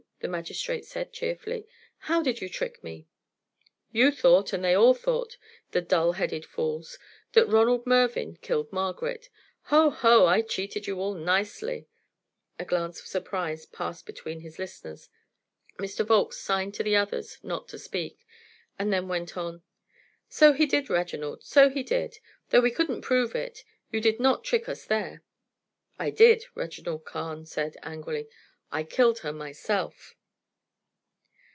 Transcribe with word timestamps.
the 0.19 0.27
magistrate 0.27 0.85
said, 0.85 1.11
cheerfully. 1.11 1.65
"How 1.97 2.21
did 2.21 2.41
you 2.41 2.47
trick 2.47 2.83
me?" 2.83 3.07
"You 3.91 4.11
thought, 4.11 4.53
and 4.53 4.63
they 4.63 4.75
all 4.75 4.93
thought, 4.93 5.35
the 5.71 5.81
dull 5.81 6.11
headed 6.11 6.45
fools, 6.45 6.99
that 7.31 7.47
Ronald 7.47 7.87
Mervyn 7.87 8.35
killed 8.37 8.71
Margaret. 8.71 9.29
Ho! 9.73 9.89
ho! 9.89 10.27
I 10.27 10.43
cheated 10.43 10.85
you 10.85 10.99
all 10.99 11.15
nicely." 11.15 11.87
A 12.59 12.65
glance 12.65 12.99
of 12.99 13.07
surprise 13.07 13.65
passed 13.65 14.05
between 14.05 14.41
his 14.41 14.59
listeners. 14.59 15.09
Mr. 15.79 16.05
Volkes 16.05 16.37
signed 16.37 16.75
to 16.75 16.83
the 16.83 16.95
others 16.95 17.39
not 17.41 17.67
to 17.69 17.79
speak, 17.79 18.23
and 18.77 18.93
then 18.93 19.07
went 19.07 19.35
on: 19.35 19.63
"So 20.29 20.53
he 20.53 20.67
did, 20.67 20.87
Reginald, 20.87 21.41
so 21.43 21.67
he 21.71 21.81
did 21.81 22.19
though 22.51 22.61
we 22.61 22.69
couldn't 22.69 23.01
prove 23.01 23.33
it; 23.33 23.63
you 23.91 23.99
did 23.99 24.19
not 24.19 24.43
trick 24.43 24.69
us 24.69 24.85
there." 24.85 25.23
"I 25.97 26.11
did," 26.11 26.45
Reginald 26.53 27.05
Carne 27.05 27.47
said, 27.47 27.75
angrily. 27.81 28.29
"I 28.73 28.83
killed 28.83 29.19
her 29.19 29.33
myself." 29.33 29.91
[Illustration: 29.91 29.91
"'_I 29.91 29.91
did,' 29.91 29.91
Reginald 29.91 29.91
Carne 29.91 29.91
said, 29.91 29.91
angrily 29.91 29.91
'I 29.91 30.03
killed 30.03 30.99
her 31.03 31.13
myself. 31.13 31.35